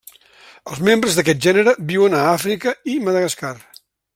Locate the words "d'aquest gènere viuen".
1.19-2.17